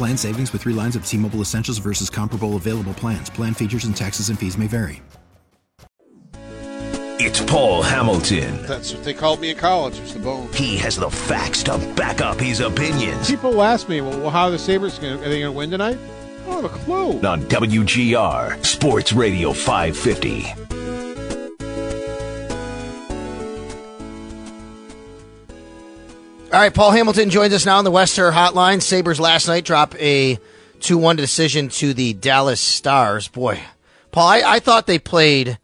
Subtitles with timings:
[0.00, 3.28] Plan savings with three lines of T Mobile Essentials versus comparable available plans.
[3.28, 5.02] Plan features and taxes and fees may vary.
[7.22, 8.62] It's Paul Hamilton.
[8.62, 9.98] That's what they called me in college.
[9.98, 10.50] It's the bone.
[10.54, 13.28] He has the facts to back up his opinions.
[13.28, 15.70] People ask me, well, how are the Sabres going to, are they going to win
[15.70, 15.98] tonight?
[15.98, 17.20] I don't have a clue.
[17.20, 20.59] On WGR, Sports Radio 550.
[26.60, 28.82] All right, Paul Hamilton joins us now on the Wester Hotline.
[28.82, 30.38] Sabres last night drop a
[30.80, 33.28] 2 1 decision to the Dallas Stars.
[33.28, 33.58] Boy,
[34.12, 35.58] Paul, I, I thought they played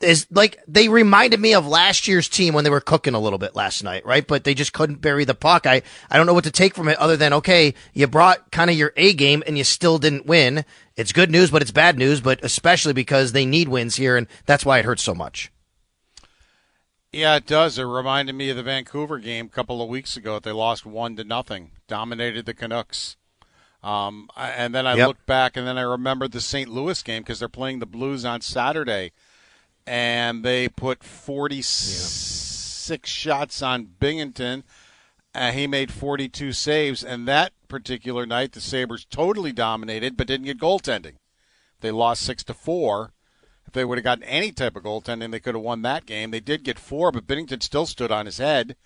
[0.00, 3.40] is like they reminded me of last year's team when they were cooking a little
[3.40, 4.24] bit last night, right?
[4.24, 5.66] But they just couldn't bury the puck.
[5.66, 8.70] I, I don't know what to take from it other than, okay, you brought kind
[8.70, 10.64] of your A game and you still didn't win.
[10.94, 14.28] It's good news, but it's bad news, but especially because they need wins here, and
[14.44, 15.50] that's why it hurts so much.
[17.12, 17.78] Yeah, it does.
[17.78, 20.38] It reminded me of the Vancouver game a couple of weeks ago.
[20.38, 23.16] They lost one to nothing, dominated the Canucks.
[23.82, 25.06] Um, and then I yep.
[25.08, 26.68] looked back, and then I remembered the St.
[26.68, 29.12] Louis game because they're playing the Blues on Saturday,
[29.86, 32.96] and they put 46 yeah.
[33.04, 34.64] shots on Binnington.
[35.34, 40.46] Uh, he made 42 saves, and that particular night, the Sabres totally dominated, but didn't
[40.46, 41.16] get goaltending.
[41.80, 43.12] They lost six to four
[43.66, 46.30] if they would have gotten any type of goaltending, they could have won that game.
[46.30, 48.76] They did get four, but Binnington still stood on his head.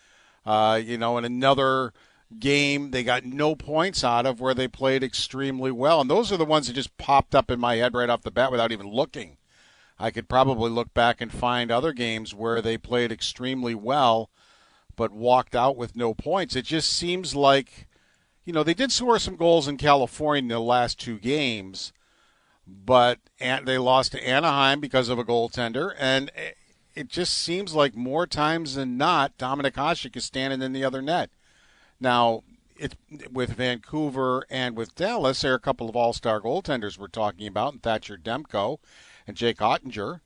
[0.45, 1.93] Uh, you know, in another
[2.39, 6.01] game they got no points out of where they played extremely well.
[6.01, 8.31] And those are the ones that just popped up in my head right off the
[8.31, 9.37] bat without even looking.
[9.99, 14.31] I could probably look back and find other games where they played extremely well
[14.97, 16.55] but walked out with no points.
[16.55, 17.89] It just seems like,
[18.45, 21.93] you know, they did score some goals in California in the last two games,
[22.67, 26.31] but they lost to Anaheim because of a goaltender, and
[26.95, 31.01] it just seems like more times than not, Dominik Hasek is standing in the other
[31.01, 31.31] net.
[32.01, 32.43] Now,
[32.77, 32.97] it,
[33.31, 37.75] with Vancouver and with Dallas, there are a couple of all-star goaltenders we're talking about,
[37.75, 38.79] and Thatcher Demko
[39.27, 40.21] and Jake Oettinger,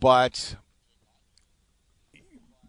[0.00, 0.56] but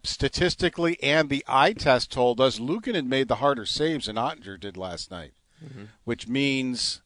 [0.04, 4.76] statistically and the eye test told us Luukkonen made the harder saves than Oettinger did
[4.76, 5.32] last night,
[5.64, 5.84] mm-hmm.
[6.04, 7.02] which means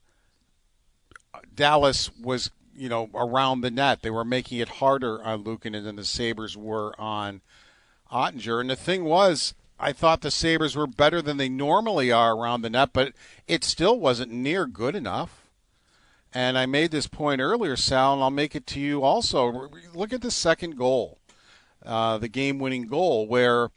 [1.55, 4.03] Dallas was, you know, around the net.
[4.03, 7.41] They were making it harder on Luukkonen than the Sabres were on
[8.11, 8.61] Oettinger.
[8.61, 12.63] And the thing was, I thought the Sabres were better than they normally are around
[12.63, 13.13] the net, but
[13.49, 15.43] it still wasn't near good enough.
[16.35, 19.69] And I made this point earlier, Sal, and I'll make it to you also.
[19.93, 21.19] Look at the second goal,
[21.85, 23.71] uh, the game winning goal, where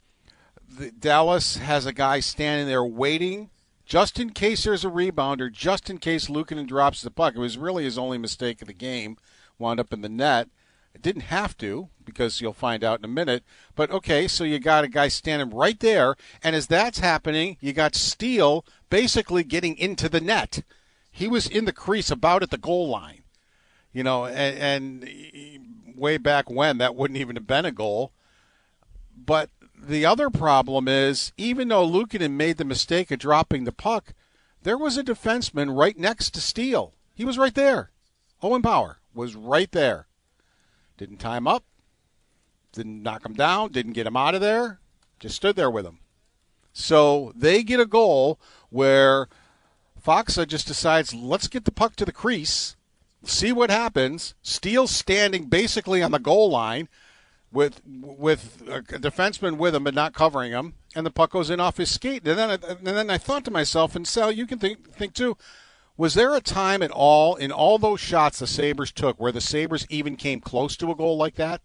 [0.68, 3.50] the, Dallas has a guy standing there waiting
[3.86, 7.34] just in case there's a rebound or just in case Luukkonen drops the puck.
[7.36, 9.16] It was really his only mistake of the game,
[9.58, 10.48] wound up in the net.
[10.92, 13.44] It didn't have to because you'll find out in a minute.
[13.74, 17.72] But okay, so you got a guy standing right there, and as that's happening, you
[17.72, 20.62] got Steel basically getting into the net.
[21.10, 23.22] He was in the crease about at the goal line,
[23.92, 28.12] you know, and, and way back when that wouldn't even have been a goal.
[29.16, 34.14] But the other problem is, even though Luukkonen made the mistake of dropping the puck,
[34.62, 36.94] there was a defenseman right next to Steel.
[37.14, 37.90] He was right there.
[38.42, 40.06] Owen Power was right there.
[40.98, 41.64] Didn't time up,
[42.72, 44.80] didn't knock him down, didn't get him out of there,
[45.18, 45.98] just stood there with him.
[46.72, 48.38] So they get a goal
[48.70, 49.28] where
[50.04, 52.76] Faksa just decides, let's get the puck to the crease,
[53.24, 54.34] see what happens.
[54.42, 56.88] Steel's standing basically on the goal line
[57.56, 61.58] with with a defenseman with him but not covering him, and the puck goes in
[61.58, 62.28] off his skate.
[62.28, 65.14] And then, I, and then I thought to myself, and Sal, you can think think
[65.14, 65.38] too.
[65.96, 69.40] Was there a time at all in all those shots the Sabres took where the
[69.40, 71.62] Sabres even came close to a goal like that?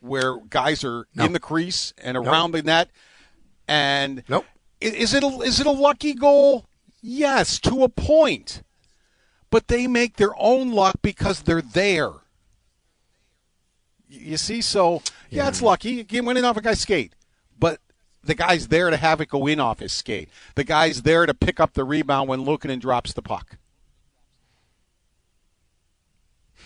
[0.00, 1.24] Where guys are no.
[1.24, 2.60] in the crease and around nope.
[2.60, 2.90] the net,
[3.68, 4.46] and nope.
[4.80, 6.66] is it a, is it a lucky goal?
[7.00, 8.64] Yes, to a point.
[9.50, 12.10] But they make their own luck because they're there.
[14.08, 15.48] You see, so yeah, yeah.
[15.48, 16.06] it's lucky.
[16.08, 17.12] You winning off a guy's skate,
[17.58, 17.80] but
[18.24, 20.28] the guy's there to have it go in off his skate.
[20.54, 23.58] The guy's there to pick up the rebound when Luukkonen drops the puck.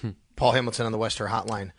[0.01, 0.11] Hmm.
[0.37, 1.73] Paul Hamilton on the Western Hotline.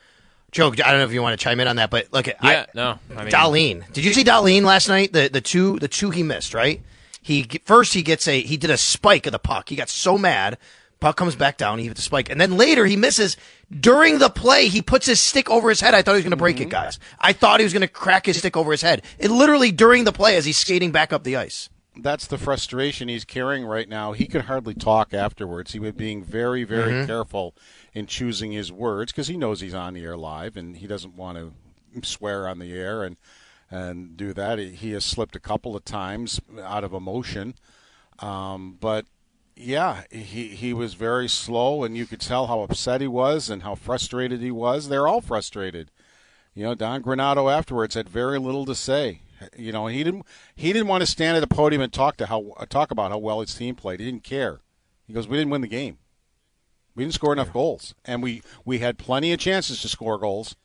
[0.51, 2.35] Joe, I don't know if you want to chime in on that, but look, yeah,
[2.39, 3.91] I, no, I mean, Dahlin.
[3.91, 5.11] Did you see Dahlin last night?
[5.11, 6.81] The the two the two he missed, right?
[7.23, 9.69] He first he gets a he did a spike of the puck.
[9.69, 10.59] He got so mad.
[11.03, 11.79] Puck comes back down.
[11.79, 13.35] He hit the spike, and then later he misses.
[13.69, 15.93] During the play, he puts his stick over his head.
[15.93, 16.67] I thought he was going to break mm-hmm.
[16.67, 16.97] it, guys.
[17.19, 19.01] I thought he was going to crack his stick over his head.
[19.19, 21.67] It literally during the play as he's skating back up the ice.
[21.97, 24.13] That's the frustration he's carrying right now.
[24.13, 25.73] He could hardly talk afterwards.
[25.73, 27.05] He was being very, very mm-hmm.
[27.05, 27.53] careful
[27.93, 31.17] in choosing his words because he knows he's on the air live and he doesn't
[31.17, 31.51] want to
[32.07, 33.17] swear on the air and
[33.69, 34.57] and do that.
[34.57, 37.55] He has slipped a couple of times out of emotion,
[38.19, 39.05] um, but
[39.55, 43.63] yeah, he he was very slow, and you could tell how upset he was and
[43.63, 44.89] how frustrated he was.
[44.89, 45.91] They're all frustrated.
[46.53, 49.21] You know, Don Granato afterwards had very little to say.
[49.57, 52.27] You know, he didn't he didn't want to stand at the podium and talk to
[52.27, 53.99] how talk about how well his team played.
[53.99, 54.61] He didn't care.
[55.05, 55.97] He goes, "We didn't win the game.
[56.95, 60.55] We didn't score enough goals, and we we had plenty of chances to score goals,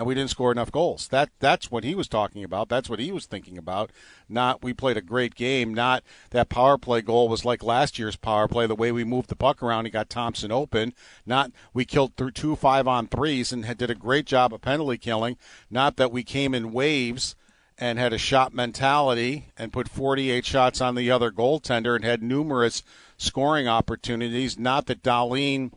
[0.00, 1.08] and we didn't score enough goals.
[1.08, 2.70] That that's what he was talking about.
[2.70, 3.90] That's what he was thinking about.
[4.30, 5.74] Not we played a great game.
[5.74, 8.66] Not that power play goal was like last year's power play.
[8.66, 10.94] The way we moved the puck around and got Thompson open.
[11.26, 14.96] Not we killed through two five on threes and did a great job of penalty
[14.96, 15.36] killing.
[15.70, 17.36] Not that we came in waves
[17.76, 22.22] and had a shot mentality and put 48 shots on the other goaltender and had
[22.22, 22.82] numerous
[23.18, 24.58] scoring opportunities.
[24.58, 25.72] Not that Dahlin,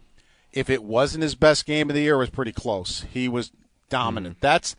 [0.54, 3.06] if it wasn't his best game of the year, was pretty close.
[3.12, 3.52] He was
[3.94, 4.38] dominant.
[4.38, 4.42] Mm.
[4.42, 4.75] That's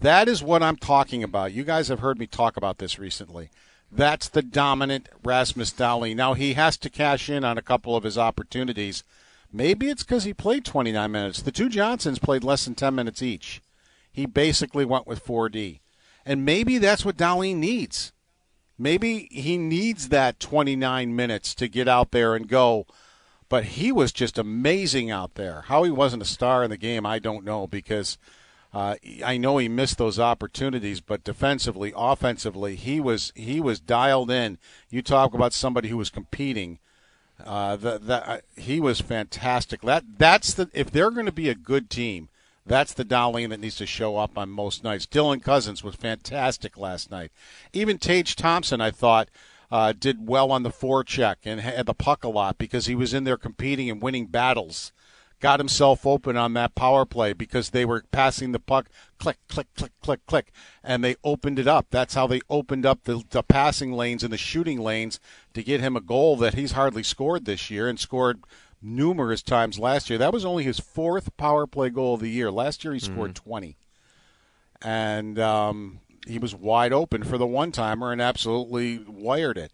[0.00, 1.52] that is what I'm talking about.
[1.52, 3.50] You guys have heard me talk about this recently.
[3.90, 6.16] That's the dominant Rasmus Dahlin.
[6.16, 9.04] Now he has to cash in on a couple of his opportunities.
[9.52, 11.42] Maybe it's because he played 29 minutes.
[11.42, 13.60] The two Johnsons played less than 10 minutes each.
[14.10, 15.80] He basically went with 4D.
[16.24, 18.12] And maybe that's what Dahlin needs.
[18.78, 22.86] Maybe he needs that 29 minutes to get out there and go.
[23.48, 25.64] But he was just amazing out there.
[25.66, 28.16] How he wasn't a star in the game, I don't know because
[28.72, 31.00] uh, I know he missed those opportunities.
[31.00, 34.58] But defensively, offensively, he was he was dialed in.
[34.90, 36.78] You talk about somebody who was competing.
[37.44, 39.82] Uh, uh, he was fantastic.
[39.82, 42.28] That that's the if they're going to be a good team,
[42.64, 45.06] that's the Dahlin that needs to show up on most nights.
[45.06, 47.32] Dylan Cozens was fantastic last night.
[47.72, 49.28] Even Tage Thompson, I thought,
[49.70, 53.12] uh, did well on the forecheck and had the puck a lot because he was
[53.12, 54.92] in there competing and winning battles.
[55.42, 59.66] Got himself open on that power play because they were passing the puck click, click,
[59.76, 60.52] click, click, click,
[60.84, 61.88] and they opened it up.
[61.90, 65.18] That's how they opened up the, the passing lanes and the shooting lanes
[65.54, 68.44] to get him a goal that he's hardly scored this year and scored
[68.80, 70.18] numerous times last year.
[70.18, 72.52] That was only his fourth power play goal of the year.
[72.52, 73.12] Last year he mm-hmm.
[73.12, 73.50] scored mm-hmm.
[73.50, 73.76] 20.
[74.80, 79.72] And um, he was wide open for the one timer and absolutely wired it.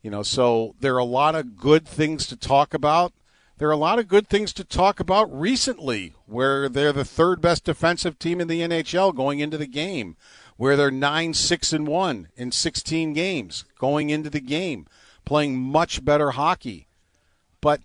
[0.00, 3.12] You know, so there are a lot of good things to talk about.
[3.58, 7.40] There are a lot of good things to talk about recently, where they're the third
[7.40, 10.16] best defensive team in the NHL going into the game,
[10.56, 14.86] where they're 9 6 and 1 in 16 games going into the game,
[15.24, 16.86] playing much better hockey.
[17.60, 17.80] But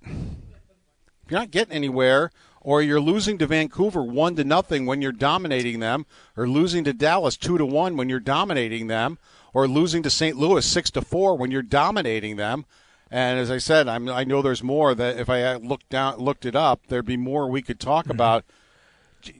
[1.28, 2.30] you're not getting anywhere,
[2.62, 6.06] or you're losing to Vancouver one to nothing when you're dominating them,
[6.38, 9.18] or losing to Dallas two to one when you're dominating them,
[9.56, 10.38] or losing to St.
[10.38, 12.66] Louis six to four when you're dominating them.
[13.14, 16.48] And as I said, I'm, i know there's more that if I looked down, looked
[16.48, 18.14] it up, there'd be more we could talk mm-hmm.
[18.14, 18.44] about.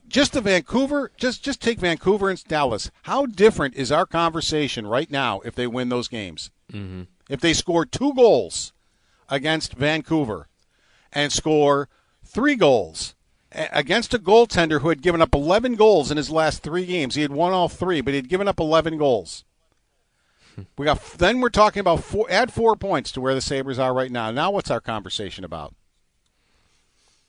[0.06, 2.92] Just the Vancouver, just just take Vancouver and Dallas.
[3.02, 6.52] How different is our conversation right now if they win those games?
[6.72, 7.02] Mm-hmm.
[7.28, 8.72] If they score two goals
[9.28, 10.46] against Vancouver,
[11.12, 11.88] and score
[12.24, 13.16] three goals
[13.50, 17.16] against a goaltender who had given up 11 goals in his last three games.
[17.16, 19.44] He had won all three, but he had given up 11 goals.
[20.78, 23.94] We got then we're talking about four, add four points to where the Sabres are
[23.94, 24.30] right now.
[24.30, 25.74] Now what's our conversation about?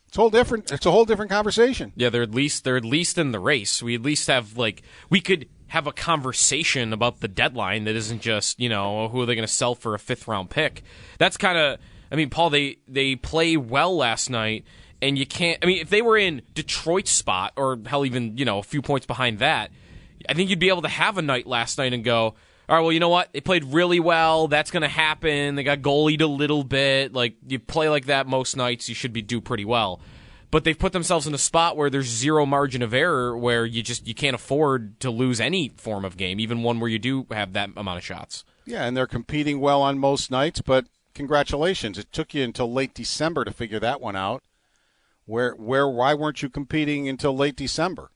[0.08, 0.72] It's a whole different.
[0.72, 1.92] It's a whole different conversation.
[1.96, 3.84] Yeah, they're at least they're at least in the race.
[3.84, 8.22] We at least have like we could have a conversation about the deadline that isn't
[8.22, 10.84] just you know who are they going to sell for a fifth round pick.
[11.18, 11.80] That's kind of
[12.12, 14.64] I mean, Paul, they they play well last night,
[15.02, 15.60] and you can't.
[15.62, 18.82] I mean, if they were in Detroit's spot, or hell, even you know a few
[18.82, 19.72] points behind that,
[20.30, 22.36] I think you'd be able to have a night last night and go.
[22.68, 23.32] All right, well, you know what?
[23.32, 24.48] They played really well.
[24.48, 25.56] That's going to happen.
[25.56, 27.14] They got goalied a little bit.
[27.14, 30.00] Like you play like that most nights, you should be do pretty well.
[30.50, 33.84] But they've put themselves in a spot where there's zero margin of error, where you
[33.84, 37.28] just you can't afford to lose any form of game, even one where you do
[37.32, 38.46] have that amount of shots.
[38.66, 41.98] Yeah, and they're competing well on most nights, but congratulations.
[41.98, 44.44] It took you until late December to figure that one out.
[45.26, 48.12] Where where why weren't you competing until late December?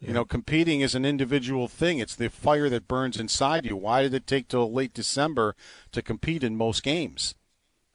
[0.00, 1.98] You know, competing is an individual thing.
[1.98, 3.76] It's the fire that burns inside you.
[3.76, 5.56] Why did it take till late December
[5.90, 7.34] to compete in most games?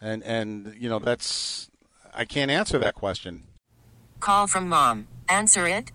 [0.01, 1.69] And and you know, that's
[2.13, 3.43] I can't answer that question.
[4.19, 5.07] Call from mom.
[5.29, 5.91] Answer it.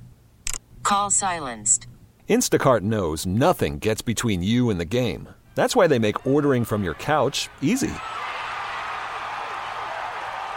[0.82, 1.86] Call silenced.
[2.28, 5.28] Instacart knows nothing gets between you and the game.
[5.54, 7.92] That's why they make ordering from your couch easy.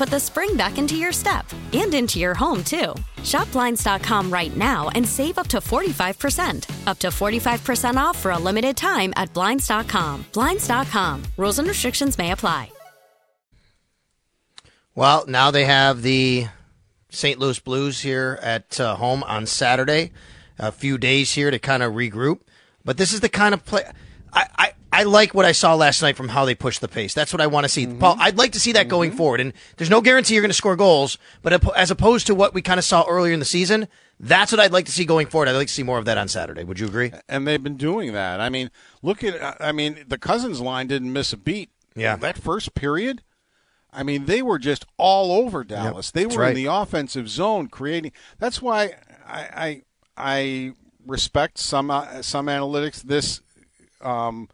[0.00, 2.94] put the spring back into your step and into your home, too.
[3.22, 6.88] Shop Blinds.com right now and save up to 45%.
[6.88, 10.24] Up to 45% off for a limited time at Blinds.com.
[10.32, 11.22] Blinds.com.
[11.36, 12.72] Rules and restrictions may apply.
[14.94, 16.46] Well, now they have the
[17.10, 17.38] St.
[17.38, 20.12] Louis Blues here at uh, home on Saturday.
[20.58, 22.40] A few days here to kind of regroup.
[22.86, 23.82] But this is the kind of play.
[24.32, 27.14] I, I, I like what I saw last night from how they push the pace.
[27.14, 27.86] That's what I want to see.
[27.86, 29.40] Paul, I'd like to see that going forward.
[29.40, 32.60] And there's no guarantee you're going to score goals, but as opposed to what we
[32.60, 33.88] kind of saw earlier in the season,
[34.18, 35.48] that's what I'd like to see going forward.
[35.48, 36.64] I'd like to see more of that on Saturday.
[36.64, 37.12] Would you agree?
[37.30, 38.42] And they've been doing that.
[38.42, 39.58] I mean, look at.
[39.58, 41.70] I mean, the Cozens line didn't miss a beat.
[41.96, 42.16] Yeah.
[42.16, 43.22] that first period.
[43.90, 46.10] I mean, they were just all over Dallas.
[46.10, 46.50] they were right.
[46.50, 48.12] in the offensive zone, creating.
[48.38, 49.82] That's why I I,
[50.18, 50.72] I
[51.06, 53.00] respect some uh, some analytics.
[53.00, 53.40] This
[54.02, 54.50] um,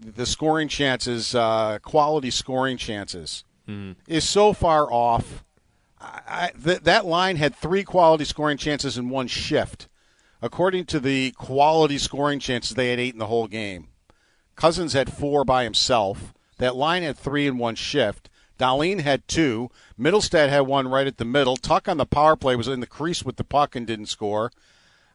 [0.00, 3.44] the scoring chances, uh, quality scoring chances,
[4.06, 5.42] is so far off.
[6.00, 9.88] I, th- that line had three quality scoring chances in one shift.
[10.42, 13.88] According to the quality scoring chances, they had eight in the whole game.
[14.56, 16.34] Cozens had four by himself.
[16.58, 18.28] That line had three in one shift.
[18.58, 19.70] Dahlin had two.
[19.98, 21.56] Mittelstadt had one right at the middle.
[21.56, 24.52] Tuch on the power play was in the crease with the puck and didn't score.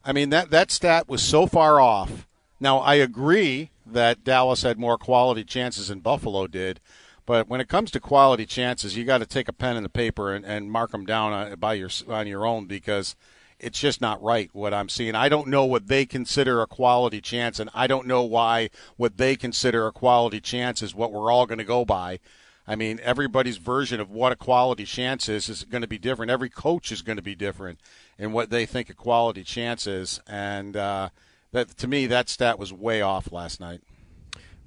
[0.03, 2.27] I mean that that stat was so far off.
[2.59, 6.79] Now I agree that Dallas had more quality chances than Buffalo did,
[7.25, 9.89] but when it comes to quality chances, you got to take a pen and a
[9.89, 13.15] paper and, and mark them down on, by your on your own because
[13.59, 15.15] it's just not right what I'm seeing.
[15.15, 19.17] I don't know what they consider a quality chance, and I don't know why what
[19.17, 22.19] they consider a quality chance is what we're all going to go by.
[22.67, 26.31] I mean, everybody's version of what a quality chance is is going to be different.
[26.31, 27.79] Every coach is going to be different
[28.17, 31.09] in what they think a quality chance is, and uh,
[31.51, 33.81] that to me that stat was way off last night.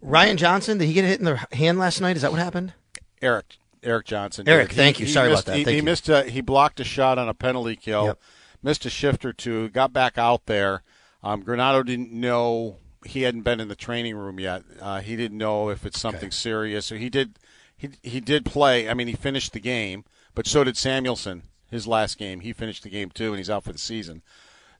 [0.00, 2.16] Ryan Johnson, did he get hit in the hand last night?
[2.16, 2.72] Is that what happened?
[3.20, 4.48] Erik Erik Johnson.
[4.48, 5.06] Erik, thank you.
[5.06, 5.56] Sorry about that.
[5.56, 5.82] He, Thank he you.
[5.82, 6.08] missed.
[6.08, 8.06] A, he blocked a shot on a penalty kill.
[8.06, 8.20] Yep.
[8.62, 9.68] Missed a shift or two.
[9.70, 10.82] Got back out there.
[11.22, 14.62] Um, Granato didn't know he hadn't been in the training room yet.
[14.80, 16.86] Uh, he didn't know if it's something serious.
[16.86, 17.38] So he did.
[17.76, 18.88] He he did play.
[18.88, 21.42] I mean, he finished the game, but so did Samuelsson.
[21.70, 24.22] His last game, he finished the game too, and he's out for the season.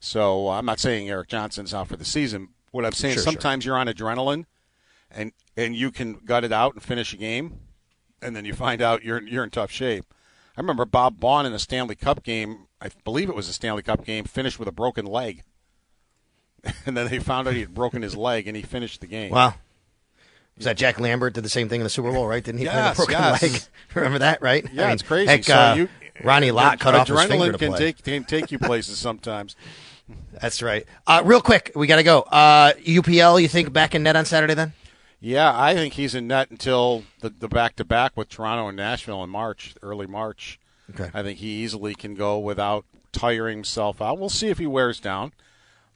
[0.04, 2.48] So I'm not saying Erik Johnson's out for the season.
[2.72, 3.32] What I'm saying, Sure, sure.
[3.32, 4.46] sometimes you're on adrenaline,
[5.12, 7.60] and and you can gut it out and finish a game,
[8.20, 10.04] and then you find out you're you're in tough shape.
[10.56, 12.66] I remember Bob Baun in the Stanley Cup game.
[12.80, 14.24] I believe it was a Stanley Cup game.
[14.24, 15.44] Finished with a broken leg,
[16.86, 19.30] and then they found out he had broken his leg, and he finished the game.
[19.30, 19.54] Wow.
[20.56, 22.42] Was that Jack Lambert did the same thing in the Super Bowl, right?
[22.42, 23.42] Didn't he Yes, a broken yes.
[23.42, 23.62] leg?
[23.94, 24.64] Remember that, right?
[24.72, 25.28] Yeah, I mean, it's crazy.
[25.28, 25.88] Heck, so uh, you,
[26.24, 27.78] Ronnie Lott cut off his finger to can play.
[27.78, 29.54] take can take you places sometimes.
[30.40, 30.86] That's right.
[31.06, 32.22] Uh, real quick, we got to go.
[32.22, 34.72] Uh, UPL, you think back in net on Saturday then?
[35.20, 38.76] Yeah, I think he's in net until the the back to back with Toronto and
[38.76, 40.58] Nashville in March, early March.
[40.90, 41.10] Okay.
[41.14, 44.18] I think he easily can go without tiring himself out.
[44.18, 45.32] We'll see if he wears down,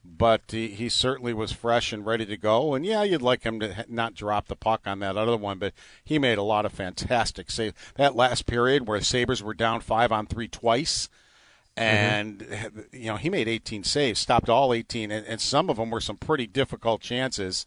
[0.05, 2.73] but he, he certainly was fresh and ready to go.
[2.73, 5.73] And yeah, you'd like him to not drop the puck on that other one, but
[6.03, 7.75] he made a lot of fantastic saves.
[7.95, 11.09] That last period where Sabres were down five on three twice.
[11.77, 15.91] And you know he made 18 saves, stopped all 18, and, and some of them
[15.91, 17.65] were some pretty difficult chances.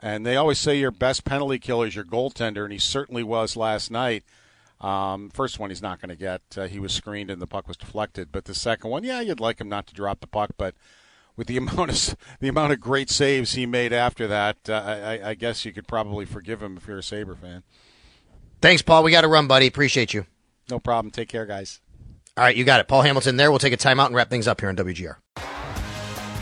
[0.00, 3.56] And they always say your best penalty killer is your goaltender, and he certainly was
[3.56, 4.24] last night.
[4.80, 6.42] Um, first one he's not going to get.
[6.56, 8.28] Uh, he was screened and the puck was deflected.
[8.30, 10.74] But the second one, yeah, you'd like him not to drop the puck, but
[11.36, 15.30] with the amount of the amount of great saves he made after that, uh, I,
[15.30, 17.62] I guess you could probably forgive him if you're a Saber fan.
[18.60, 19.02] Thanks, Paul.
[19.02, 19.66] We got to run, buddy.
[19.66, 20.26] Appreciate you.
[20.70, 21.10] No problem.
[21.10, 21.80] Take care, guys.
[22.36, 22.88] All right, you got it.
[22.88, 23.50] Paul Hamilton there.
[23.52, 25.16] We'll take a timeout and wrap things up here on WGR.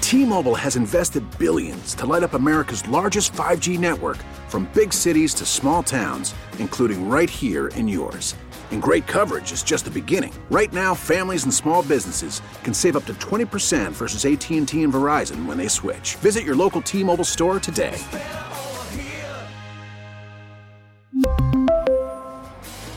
[0.01, 4.17] T-Mobile has invested billions to light up America's largest 5G network
[4.49, 8.35] from big cities to small towns, including right here in yours.
[8.71, 10.33] And great coverage is just the beginning.
[10.51, 15.45] Right now, families and small businesses can save up to 20% versus AT&T and Verizon
[15.45, 16.17] when they switch.
[16.17, 17.99] Visit your local T-Mobile store today.